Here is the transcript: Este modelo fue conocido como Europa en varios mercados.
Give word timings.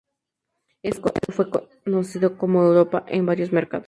Este 0.81 0.99
modelo 0.99 1.29
fue 1.31 1.47
conocido 1.85 2.35
como 2.35 2.63
Europa 2.63 3.03
en 3.07 3.27
varios 3.27 3.51
mercados. 3.51 3.79